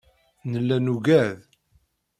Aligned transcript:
Nella 0.49 0.77
nugad. 0.85 1.37